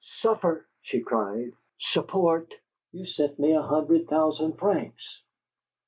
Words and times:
"'Suffer'!" 0.03 0.65
she 0.81 0.99
cried. 0.99 1.51
"'Support'! 1.79 2.55
You 2.91 3.05
sent 3.05 3.37
me 3.37 3.51
a 3.51 3.61
hundred 3.61 4.07
thousand 4.09 4.53
francs!" 4.57 5.21